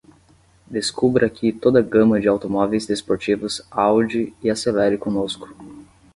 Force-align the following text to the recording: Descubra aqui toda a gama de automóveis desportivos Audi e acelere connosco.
Descubra 0.65 1.27
aqui 1.27 1.51
toda 1.53 1.77
a 1.77 1.81
gama 1.83 2.19
de 2.19 2.27
automóveis 2.27 2.87
desportivos 2.87 3.61
Audi 3.69 4.33
e 4.43 4.49
acelere 4.49 4.97
connosco. 4.97 5.47